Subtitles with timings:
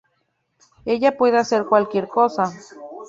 [0.83, 2.51] Ella puede hacer cualquier cosa.